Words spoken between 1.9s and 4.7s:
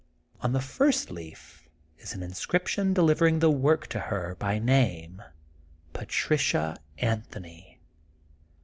is an inscription delivering the work to her by